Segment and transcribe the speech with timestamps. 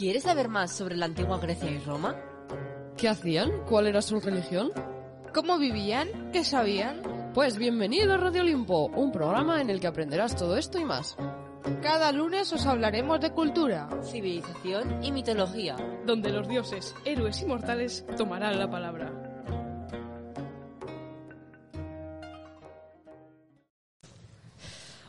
[0.00, 2.16] ¿Quieres saber más sobre la antigua Grecia y Roma?
[2.96, 3.50] ¿Qué hacían?
[3.68, 4.70] ¿Cuál era su religión?
[5.34, 6.30] ¿Cómo vivían?
[6.32, 7.02] ¿Qué sabían?
[7.34, 11.18] Pues bienvenido a Radio Olimpo, un programa en el que aprenderás todo esto y más.
[11.82, 15.76] Cada lunes os hablaremos de cultura, Civilización y mitología.
[16.06, 19.19] donde los dioses, héroes y mortales tomarán la palabra.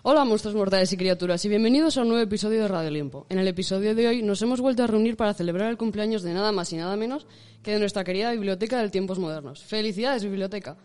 [0.03, 3.27] Hola monstruos mortales y criaturas y bienvenidos a un nuevo episodio de Radio Olimpo.
[3.29, 6.33] En el episodio de hoy nos hemos vuelto a reunir para celebrar el cumpleaños de
[6.33, 7.27] nada más y nada menos
[7.61, 9.63] que de nuestra querida Biblioteca del Tiempos Modernos.
[9.63, 10.75] ¡Felicidades, Biblioteca!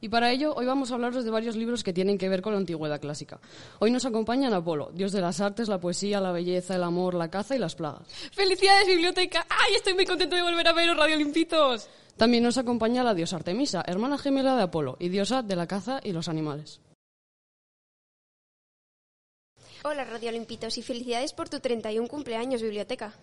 [0.00, 2.54] Y para ello, hoy vamos a hablaros de varios libros que tienen que ver con
[2.54, 3.40] la antigüedad clásica.
[3.78, 7.28] Hoy nos acompañan Apolo, dios de las artes, la poesía, la belleza, el amor, la
[7.28, 8.08] caza y las plagas.
[8.32, 9.46] ¡Felicidades, biblioteca!
[9.50, 11.90] ¡Ay, estoy muy contento de volver a veros, Radio Olimpitos!
[12.16, 16.00] También nos acompaña la diosa Artemisa, hermana gemela de Apolo y diosa de la caza
[16.02, 16.80] y los animales.
[19.84, 23.14] Hola Radio Olimpitos y felicidades por tu 31 cumpleaños, biblioteca.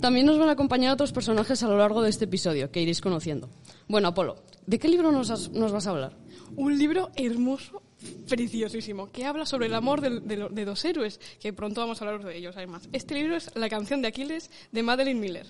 [0.00, 3.00] También nos van a acompañar otros personajes a lo largo de este episodio, que iréis
[3.00, 3.48] conociendo.
[3.88, 6.16] Bueno, Apolo, ¿de qué libro nos, has- nos vas a hablar?
[6.56, 7.82] Un libro hermoso,
[8.28, 12.00] preciosísimo, que habla sobre el amor de, de lo- de dos héroes, que pronto vamos
[12.00, 12.88] a hablar de ellos, además.
[12.92, 15.46] Este libro es La canción de Aquiles, de Madeline Miller.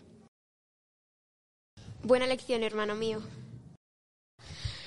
[2.02, 3.20] Buena lección, hermano mío.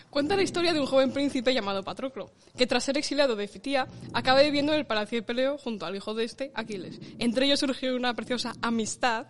[0.09, 3.87] Cuenta la historia de un joven príncipe llamado Patroclo, que tras ser exiliado de Fitía,
[4.13, 6.99] acaba viviendo en el palacio de Peleo junto al hijo de este, Aquiles.
[7.19, 9.27] Entre ellos surgió una preciosa amistad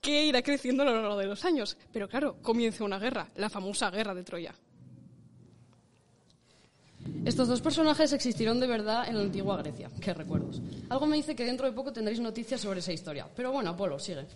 [0.00, 1.76] que irá creciendo a lo largo de los años.
[1.92, 4.54] Pero claro, comienza una guerra, la famosa guerra de Troya.
[7.24, 9.90] Estos dos personajes existieron de verdad en la antigua Grecia.
[10.00, 10.60] Qué recuerdos.
[10.88, 13.28] Algo me dice que dentro de poco tendréis noticias sobre esa historia.
[13.34, 14.26] Pero bueno, Apolo, sigue.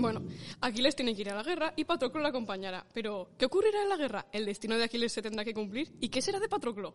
[0.00, 0.22] Bueno,
[0.62, 2.86] Aquiles tiene que ir a la guerra y Patroclo le acompañará.
[2.94, 4.26] Pero, ¿qué ocurrirá en la guerra?
[4.32, 5.92] ¿El destino de Aquiles se tendrá que cumplir?
[6.00, 6.94] ¿Y qué será de Patroclo?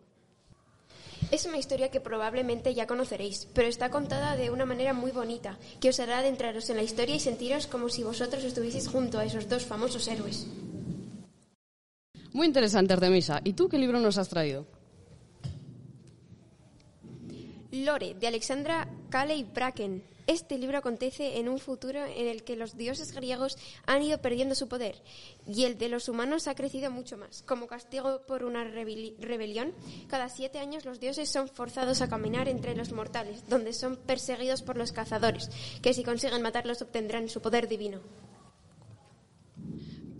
[1.30, 5.56] Es una historia que probablemente ya conoceréis, pero está contada de una manera muy bonita,
[5.80, 9.24] que os hará adentraros en la historia y sentiros como si vosotros estuvieseis junto a
[9.24, 10.46] esos dos famosos héroes.
[12.32, 13.40] Muy interesante, Artemisa.
[13.44, 14.66] ¿Y tú qué libro nos has traído?
[17.70, 20.15] Lore, de Alexandra Caley Bracken.
[20.26, 23.56] Este libro acontece en un futuro en el que los dioses griegos
[23.86, 25.00] han ido perdiendo su poder
[25.46, 27.42] y el de los humanos ha crecido mucho más.
[27.42, 29.72] Como castigo por una rebeli- rebelión,
[30.08, 34.62] cada siete años los dioses son forzados a caminar entre los mortales, donde son perseguidos
[34.62, 35.48] por los cazadores,
[35.80, 38.00] que si consiguen matarlos obtendrán su poder divino.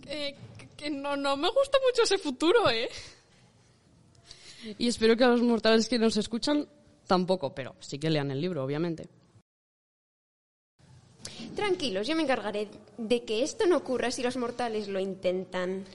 [0.07, 2.87] Eh, que- que no, no me gusta mucho ese futuro, ¿eh?
[4.77, 6.67] Y espero que a los mortales que nos escuchan
[7.07, 9.07] tampoco, pero sí que lean el libro, obviamente.
[11.57, 12.67] Tranquilos, yo me encargaré
[12.99, 15.85] de que esto no ocurra si los mortales lo intentan.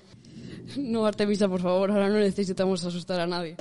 [0.77, 3.55] No, Artemisa, por favor, ahora no necesitamos asustar a nadie.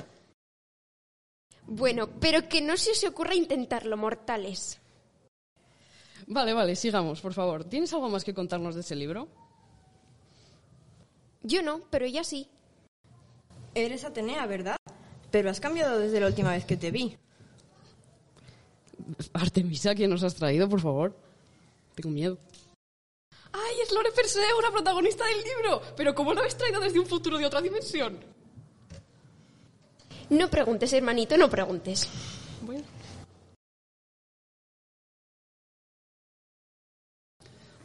[1.64, 4.80] Bueno, pero que no se os ocurra intentarlo, mortales.
[6.26, 7.62] Vale, vale, sigamos, por favor.
[7.62, 9.28] ¿Tienes algo más que contarnos de ese libro?
[11.44, 12.48] Yo no, pero ella sí.
[13.76, 14.76] Eres Atenea, ¿verdad?
[15.30, 17.16] Pero has cambiado desde la última vez que te vi.
[19.34, 21.31] Artemisa, ¿quién nos has traído, por favor?
[21.94, 22.38] Tengo miedo.
[23.52, 25.82] ¡Ay, es Lore Perseo, la protagonista del libro!
[25.96, 28.18] Pero ¿cómo lo habéis traído desde un futuro de otra dimensión?
[30.30, 32.08] No preguntes, hermanito, no preguntes.
[32.62, 32.82] Bueno.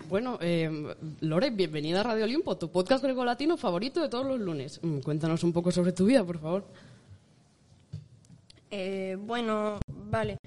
[0.07, 4.79] Bueno, eh, Lore, bienvenida a Radio Olimpo, tu podcast grecolatino favorito de todos los lunes.
[4.81, 6.63] Mm, Cuéntanos un poco sobre tu vida, por favor.
[8.71, 10.37] Eh, bueno, vale.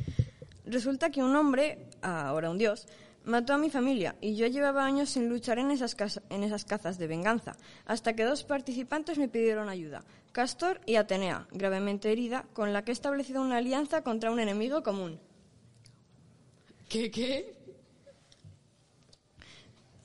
[0.65, 2.87] Resulta que un hombre, ahora un dios,
[3.25, 5.97] mató a mi familia y yo llevaba años sin luchar en esas,
[6.31, 11.47] en esas cazas de venganza, hasta que dos participantes me pidieron ayuda, Castor y Atenea,
[11.53, 15.19] gravemente herida, con la que he establecido una alianza contra un enemigo común.
[16.88, 17.54] ¿Qué, qué?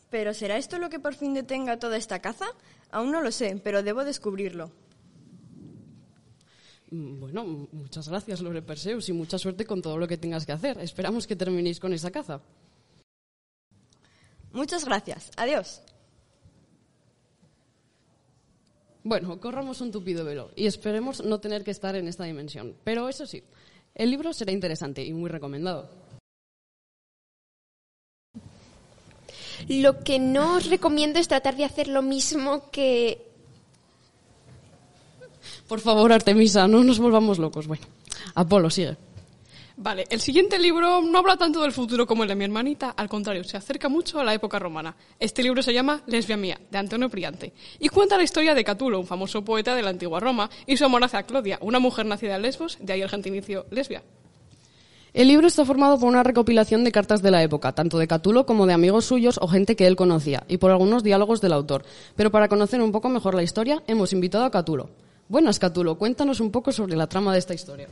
[0.10, 2.46] ¿Pero será esto lo que por fin detenga toda esta caza?
[2.92, 4.72] Aún no lo sé, pero debo descubrirlo.
[6.92, 10.52] Mm, Bueno, muchas gracias, Lore Perseus, y mucha suerte con todo lo que tengas que
[10.52, 10.80] hacer.
[10.80, 12.42] Esperamos que terminéis con esa caza.
[14.56, 15.32] Muchas gracias.
[15.36, 15.82] Adiós.
[19.04, 22.74] Bueno, corramos un tupido velo y esperemos no tener que estar en esta dimensión.
[22.86, 23.44] Pero eso sí,
[23.94, 25.90] el libro será interesante y muy recomendado.
[29.68, 33.28] Lo que no os recomiendo es tratar de hacer lo mismo que...
[35.68, 37.68] Por favor, Artemisa, no nos volvamos locos.
[37.68, 37.86] Bueno,
[38.36, 38.96] Apolo, sigue.
[39.78, 43.10] Vale, el siguiente libro no habla tanto del futuro como el de mi hermanita, al
[43.10, 44.96] contrario, se acerca mucho a la época romana.
[45.20, 49.02] Este libro se llama Lesbia mía, de Antonio Priante, y cuenta la historia de Catulo,
[49.02, 52.38] un famoso poeta de la antigua Roma, y su amor hacia Clodia, una mujer nacida
[52.38, 54.02] en Lesbos, de ahí el gentilicio lesbia.
[55.14, 58.46] El libro está formado por una recopilación de cartas de la época, tanto de Catulo
[58.46, 61.84] como de amigos suyos o gente que él conocía, y por algunos diálogos del autor.
[62.16, 64.90] Pero para conocer un poco mejor la historia, hemos invitado a Catulo.
[65.28, 67.90] Buenas, Catulo, cuéntanos un poco sobre la trama de esta historia.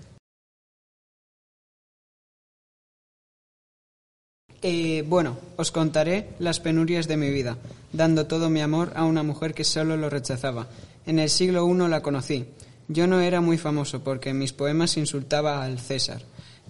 [4.64, 7.58] Eh, bueno, os contaré las penurias de mi vida,
[7.92, 10.68] dando todo mi amor a una mujer que solo lo rechazaba.
[11.06, 12.46] En el siglo I la conocí.
[12.88, 16.24] Yo no era muy famoso porque en mis poemas insultaba al César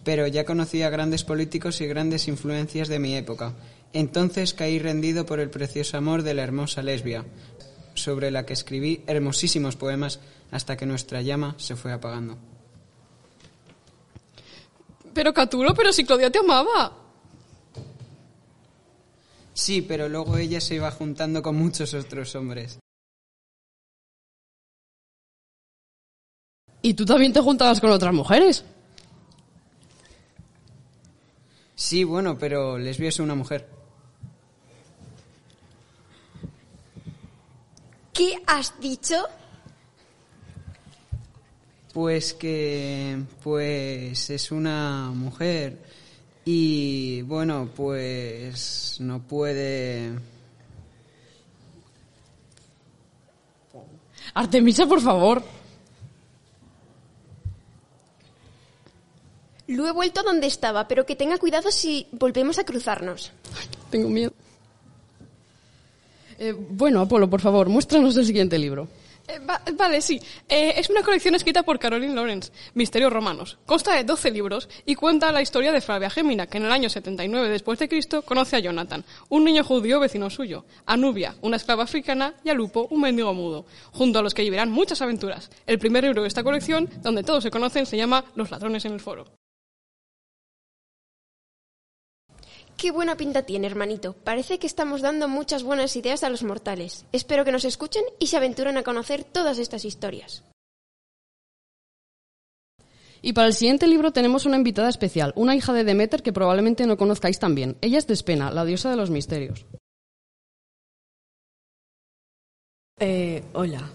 [0.03, 3.53] pero ya conocía grandes políticos y grandes influencias de mi época.
[3.93, 7.25] Entonces caí rendido por el precioso amor de la hermosa lesbia,
[7.93, 10.19] sobre la que escribí hermosísimos poemas
[10.51, 12.37] hasta que nuestra llama se fue apagando.
[15.13, 17.02] Pero Catulo, pero si Claudia te amaba.
[19.53, 22.79] Sí, pero luego ella se iba juntando con muchos otros hombres.
[26.81, 28.65] ¿Y tú también te juntabas con otras mujeres?
[31.75, 33.69] Sí, bueno, pero lesbia es una mujer.
[38.11, 39.15] ¿Qué has dicho?
[41.93, 45.79] Pues que pues es una mujer
[46.45, 50.11] y bueno, pues no puede
[54.33, 55.43] Artemisa, por favor.
[59.67, 63.31] Lo he vuelto a donde estaba, pero que tenga cuidado si volvemos a cruzarnos.
[63.89, 64.33] Tengo miedo.
[66.39, 68.87] Eh, bueno, Apolo, por favor, muéstranos el siguiente libro.
[69.27, 70.19] Eh, va- vale, sí.
[70.49, 73.57] Eh, es una colección escrita por Caroline Lawrence, Misterios Romanos.
[73.65, 76.89] Consta de 12 libros y cuenta la historia de Flavia Gémina, que en el año
[76.89, 81.55] 79 después de Cristo conoce a Jonathan, un niño judío vecino suyo, a Nubia, una
[81.55, 85.49] esclava africana, y a Lupo, un mendigo mudo, junto a los que vivirán muchas aventuras.
[85.65, 88.91] El primer libro de esta colección, donde todos se conocen, se llama Los ladrones en
[88.93, 89.25] el foro.
[92.83, 94.11] Qué buena pinta tiene, hermanito.
[94.11, 97.05] Parece que estamos dando muchas buenas ideas a los mortales.
[97.13, 100.43] Espero que nos escuchen y se aventuren a conocer todas estas historias.
[103.21, 106.85] Y para el siguiente libro tenemos una invitada especial, una hija de Demeter que probablemente
[106.85, 107.77] no conozcáis tan bien.
[107.79, 109.65] Ella es Despena, la diosa de los misterios.
[112.99, 113.89] Eh, hola.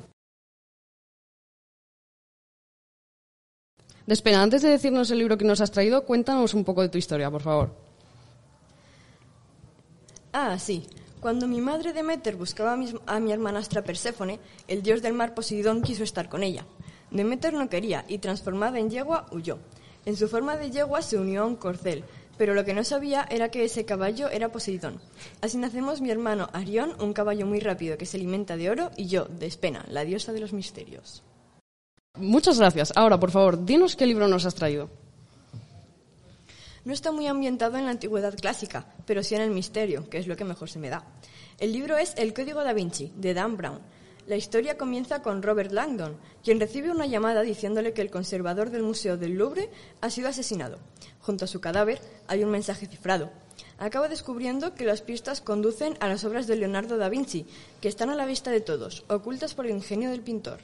[4.06, 6.96] Despena, antes de decirnos el libro que nos has traído, cuéntanos un poco de tu
[6.96, 7.87] historia, por favor.
[10.32, 10.86] Ah, sí.
[11.20, 14.38] Cuando mi madre Demeter buscaba a mi, a mi hermanastra Perséfone,
[14.68, 16.64] el dios del mar Poseidón quiso estar con ella.
[17.10, 19.58] Demeter no quería y, transformada en yegua, huyó.
[20.04, 22.04] En su forma de yegua se unió a un corcel,
[22.36, 25.00] pero lo que no sabía era que ese caballo era Poseidón.
[25.40, 29.06] Así nacemos mi hermano Arión, un caballo muy rápido que se alimenta de oro, y
[29.06, 31.24] yo, Despena, la diosa de los misterios.
[32.16, 32.92] Muchas gracias.
[32.96, 34.88] Ahora, por favor, dinos qué libro nos has traído.
[36.88, 40.26] No está muy ambientado en la antigüedad clásica, pero sí en el misterio, que es
[40.26, 41.04] lo que mejor se me da.
[41.58, 43.80] El libro es El Código da Vinci, de Dan Brown.
[44.26, 48.84] La historia comienza con Robert Langdon, quien recibe una llamada diciéndole que el conservador del
[48.84, 49.68] Museo del Louvre
[50.00, 50.78] ha sido asesinado.
[51.20, 53.30] Junto a su cadáver hay un mensaje cifrado.
[53.76, 57.44] Acaba descubriendo que las pistas conducen a las obras de Leonardo da Vinci,
[57.82, 60.60] que están a la vista de todos, ocultas por el ingenio del pintor.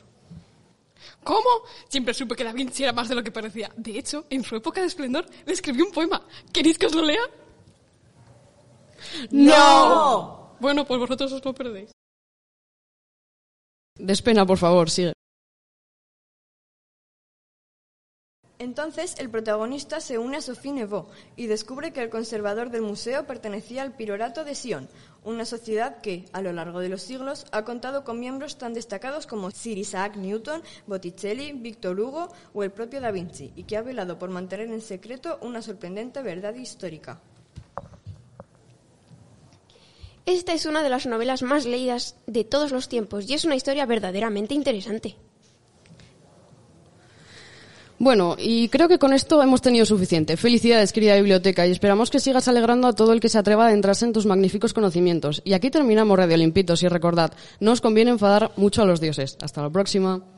[1.23, 1.65] ¿Cómo?
[1.89, 3.71] Siempre supe que Da Vinci era más de lo que parecía.
[3.77, 6.27] De hecho, en su época de esplendor, le escribió un poema.
[6.53, 7.23] ¿Queréis que os lo lea?
[9.31, 10.57] ¡No!
[10.61, 11.91] Bueno, pues vosotros os lo perdéis.
[13.97, 15.13] Despena, por favor, sigue.
[18.59, 23.27] Entonces el protagonista se une a Sophie Neveu y descubre que el conservador del museo
[23.27, 24.89] pertenecía al Pirorato de Sion,
[25.25, 29.27] una sociedad que, a lo largo de los siglos, ha contado con miembros tan destacados
[29.27, 33.83] como Sir Isaac Newton, Botticelli, Victor Hugo o el propio Da Vinci, y que ha
[33.83, 37.21] velado por mantener en secreto una sorprendente verdad histórica.
[40.27, 43.57] Esta es una de las novelas más leídas de todos los tiempos y es una
[43.57, 45.17] historia verdaderamente interesante.
[47.99, 50.37] Bueno, y creo que con esto hemos tenido suficiente.
[50.37, 53.69] Felicidades, querida biblioteca, y esperamos que sigas alegrando a todo el que se atreva a
[53.69, 55.43] adentrarse en tus magníficos conocimientos.
[55.45, 59.39] Y aquí terminamos Radio Limpitos y recordad, no os conviene enfadar mucho a los dioses.
[59.41, 60.34] Hasta la próxima.